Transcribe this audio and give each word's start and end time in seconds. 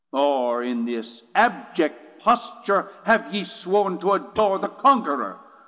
Or 0.13 0.63
in 0.63 0.85
this 0.85 1.21
abject 1.35 2.23
posture 2.23 2.89
have 3.03 3.31
ye 3.35 3.43
sworn 3.43 3.99
To 3.99 4.13
adore 4.13 4.57
the 4.57 4.67
Conquerour? 4.69 5.37